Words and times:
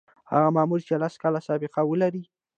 هغه 0.31 0.49
مامور 0.55 0.79
چې 0.87 0.93
لس 1.03 1.15
کاله 1.23 1.39
سابقه 1.47 1.81
ولري. 1.91 2.23